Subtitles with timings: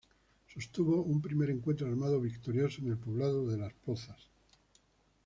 [0.51, 4.31] Sostuvo un primer encuentro armado victorioso en el poblado de Las Pozas.